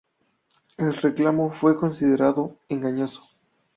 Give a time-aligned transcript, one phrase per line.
[0.77, 3.21] El reclamo fue considerado engañoso.